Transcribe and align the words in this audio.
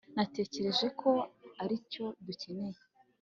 natekereje 0.15 0.87
ko 0.99 1.09
aricyo 1.63 2.05
dukeneye 2.25 2.79